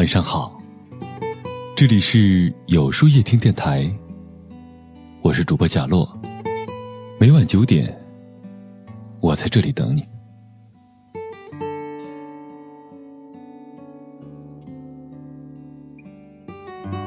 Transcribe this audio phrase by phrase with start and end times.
[0.00, 0.58] 晚上好，
[1.76, 3.86] 这里是有书夜听电台，
[5.20, 6.10] 我是主播贾洛，
[7.18, 7.94] 每晚九点，
[9.20, 10.02] 我在这里等你。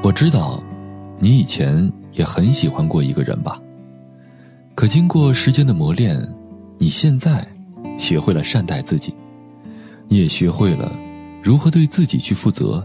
[0.00, 0.62] 我知道，
[1.18, 3.60] 你以前也很喜欢过一个人吧？
[4.76, 6.16] 可经过时间的磨练，
[6.78, 7.44] 你现在
[7.98, 9.12] 学会了善待自己，
[10.06, 10.92] 你也学会了。
[11.44, 12.82] 如何对自己去负责？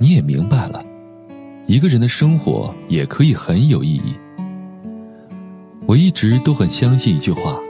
[0.00, 0.84] 你也明白了，
[1.68, 4.16] 一个人的生活也可以很有意义。
[5.86, 7.60] 我一直都很相信一句话：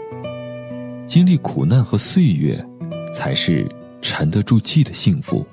[1.05, 2.67] 经历苦难和岁月，
[3.15, 5.47] 才是沉得住气的幸福。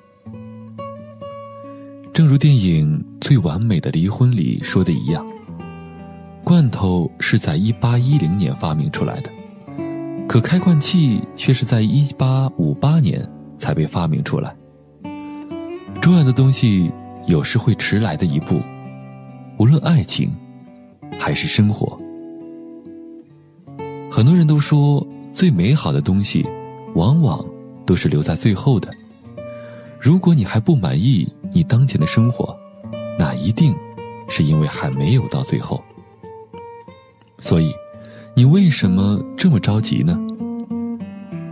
[2.13, 5.27] 正如电影《最完美的离婚》里说的一样，
[6.45, 9.29] 罐头是在一八一零年发明出来的，
[10.25, 13.29] 可开罐器却是在一八五八年。
[13.57, 14.55] 才被发明出来。
[16.01, 16.91] 重要的东西
[17.25, 18.61] 有时会迟来的一步，
[19.57, 20.33] 无论爱情，
[21.19, 21.99] 还是生活。
[24.09, 26.45] 很多人都说，最美好的东西，
[26.95, 27.45] 往往
[27.85, 28.93] 都是留在最后的。
[29.99, 32.57] 如果你还不满意你当前的生活，
[33.19, 33.75] 那一定
[34.29, 35.83] 是因为还没有到最后。
[37.39, 37.71] 所以，
[38.35, 40.17] 你为什么这么着急呢？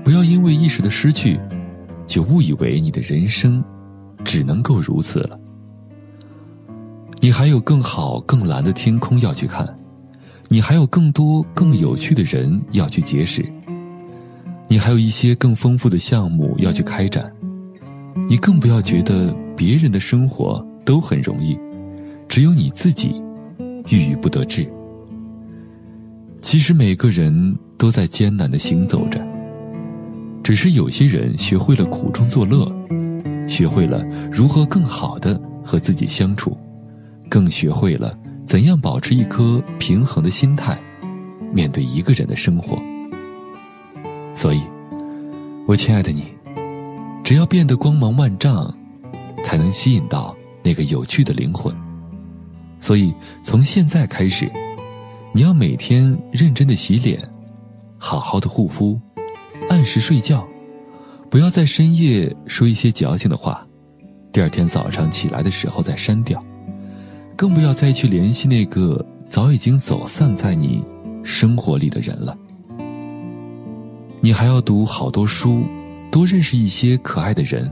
[0.03, 1.40] 不要因为一时的失去。
[2.06, 3.64] 就误以为你的人生
[4.23, 5.39] 只能够如此了。
[7.22, 9.67] 你还有更好、更蓝的天空要去看，
[10.47, 13.44] 你还有更多、更有趣的人要去结识，
[14.67, 17.31] 你还有一些更丰富的项目要去开展。
[18.30, 21.58] 你更不要觉得别人的生活都很容易，
[22.28, 23.19] 只有你自己
[23.90, 24.69] 郁郁不得志。
[26.42, 29.25] 其实每个人都在艰难的行走着。
[30.46, 32.72] 只是有些人学会了苦中作乐，
[33.48, 36.56] 学会了如何更好的和自己相处，
[37.28, 38.16] 更学会了
[38.46, 40.80] 怎样保持一颗平衡的心态，
[41.52, 42.78] 面对一个人的生活。
[44.36, 44.62] 所以，
[45.66, 46.25] 我亲爱的你，
[47.24, 48.72] 只要变得光芒万丈，
[49.44, 51.75] 才能吸引到那个有趣的灵魂。
[52.80, 53.12] 所以，
[53.42, 54.48] 从现在开始，
[55.34, 57.28] 你要每天认真的洗脸，
[57.98, 59.02] 好好的护肤。
[59.85, 60.44] 按时睡觉，
[61.29, 63.63] 不要在深夜说一些矫情的话，
[64.31, 66.44] 第二天早上起来的时候再删掉，
[67.35, 70.84] 更不要再去联系那个早已经走散在你
[71.24, 72.35] 生活里的人了。
[74.22, 75.62] 你还要读好多书，
[76.09, 77.72] 多认识一些可爱的人，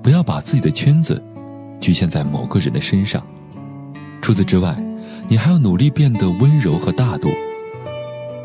[0.00, 1.20] 不要把自己的圈子
[1.80, 3.20] 局限在某个人的身上。
[4.20, 4.80] 除此之外，
[5.26, 7.30] 你还要努力变得温柔和大度，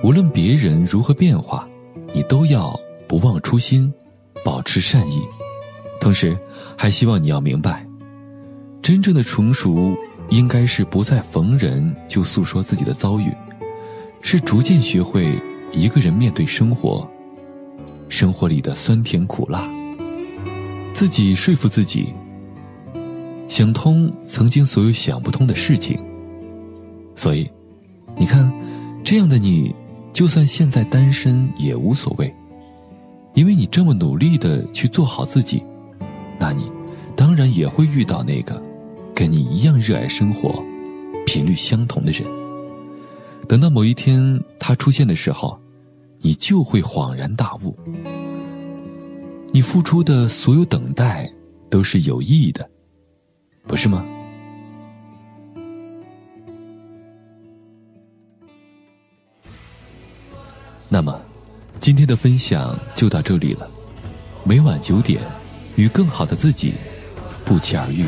[0.04, 1.68] 无论别人如何变化。
[2.14, 2.74] 你都要
[3.08, 3.94] 不忘初心，
[4.44, 5.22] 保持善意，
[6.00, 6.38] 同时
[6.78, 7.86] 还希望你要明白，
[8.82, 9.96] 真正的成熟
[10.30, 13.34] 应该是不再逢人就诉说自己的遭遇，
[14.22, 15.40] 是逐渐学会
[15.72, 17.10] 一个人面对生活，
[18.10, 19.70] 生活里的酸甜苦辣，
[20.94, 22.14] 自己说服自己，
[23.48, 25.98] 想通曾经所有想不通的事情。
[27.16, 27.50] 所以，
[28.16, 28.52] 你看，
[29.04, 29.74] 这样的你。
[30.14, 32.34] 就算现在单身也无所谓，
[33.38, 35.64] 因为你这么努力的去做好自己，
[36.40, 36.72] 那你
[37.16, 38.60] 当然也会遇到那个
[39.14, 40.52] 跟你一样热爱生活、
[41.24, 42.24] 频率相同的人。
[43.48, 45.56] 等到某一天他出现的时候，
[46.22, 47.78] 你就会恍然大悟，
[49.52, 51.32] 你付出的所有等待
[51.70, 52.68] 都是有意义的，
[53.68, 54.04] 不是吗？
[60.90, 61.22] 那么，
[61.88, 63.66] 今天的分享就到这里了。
[64.44, 65.22] 每晚九点，
[65.78, 66.74] 与更好的自己
[67.46, 68.06] 不期而遇。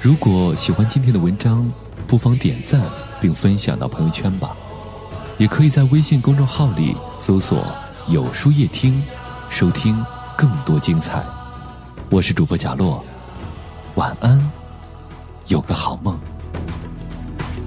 [0.00, 1.70] 如果喜欢今天的文章，
[2.06, 2.80] 不妨点赞
[3.20, 4.56] 并分享到朋友圈吧。
[5.36, 7.66] 也可以在微信公众号里搜索
[8.08, 9.04] “有书夜听”，
[9.50, 10.02] 收听
[10.34, 11.22] 更多精彩。
[12.08, 13.04] 我是主播贾洛，
[13.96, 14.50] 晚安，
[15.48, 16.18] 有个好梦。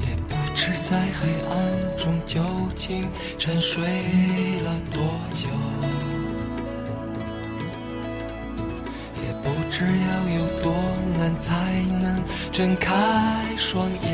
[0.01, 2.41] 也不知在黑暗中究
[2.75, 3.07] 竟
[3.37, 3.83] 沉睡
[4.63, 4.99] 了多
[5.31, 5.45] 久，
[9.21, 9.87] 也不知要
[10.35, 10.73] 有多
[11.19, 11.53] 难才
[12.01, 12.19] 能
[12.51, 12.95] 睁开
[13.57, 14.09] 双眼。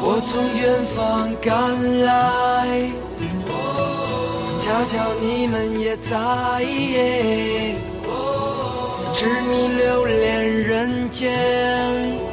[0.00, 1.54] 我从远方赶
[2.04, 2.90] 来，
[4.58, 6.18] 恰巧你们也在，
[9.12, 12.27] 痴迷留恋人间。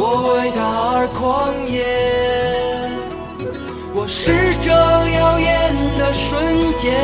[0.00, 0.62] 我为他
[0.94, 1.82] 而狂野，
[3.92, 6.38] 我是这耀眼的瞬
[6.76, 6.94] 间，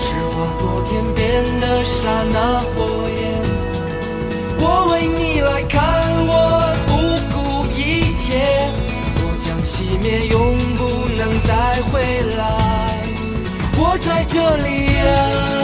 [0.00, 1.20] 是划过天边
[1.60, 2.72] 的刹那火
[3.20, 3.20] 焰。
[4.64, 5.78] 我为你来看，
[6.26, 6.32] 我
[6.88, 6.90] 不
[7.34, 7.36] 顾
[7.76, 8.40] 一切，
[9.20, 10.80] 我将熄灭，永不
[11.14, 11.52] 能再
[11.92, 12.00] 回
[12.38, 12.40] 来。
[13.76, 14.66] 我在这里
[15.04, 15.61] 啊、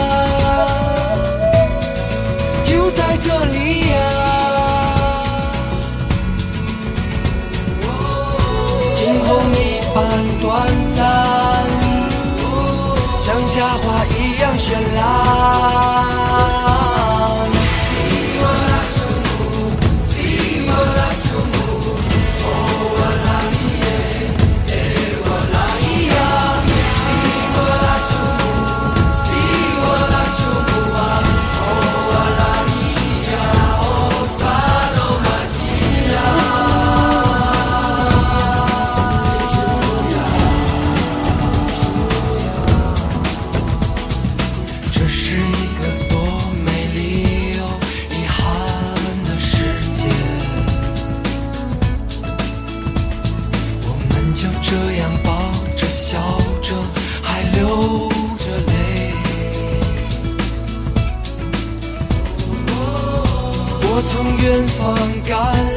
[64.49, 64.95] 远方
[65.27, 65.68] 赶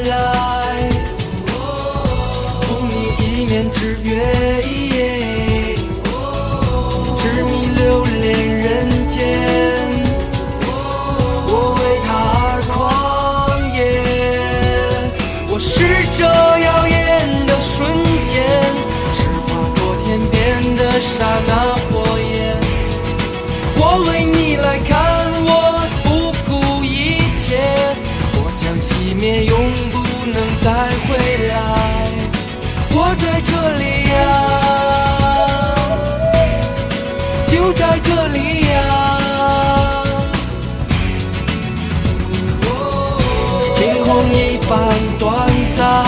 [44.12, 44.76] 梦一般
[45.19, 46.05] 短暂，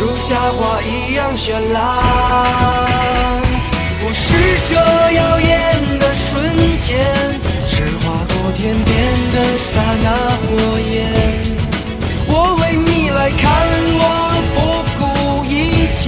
[0.00, 1.76] 如夏花一样绚烂。
[4.00, 4.24] 我是
[4.66, 4.72] 这
[5.12, 5.52] 耀眼
[5.98, 6.32] 的瞬
[6.78, 6.88] 间，
[7.68, 8.88] 是划过天边
[9.34, 10.08] 的刹那
[10.46, 10.48] 火
[10.80, 10.96] 焰。
[12.26, 12.32] 我
[12.62, 13.44] 为你来看，
[14.00, 14.02] 我
[14.56, 14.58] 不
[14.98, 16.02] 顾一切，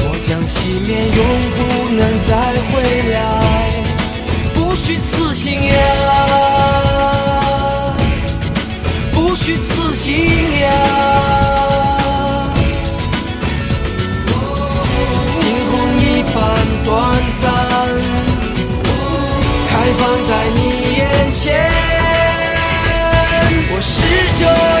[0.00, 0.56] 我将熄
[0.88, 1.20] 灭，永
[1.56, 1.58] 不
[1.92, 2.32] 能再
[24.40, 24.79] joy.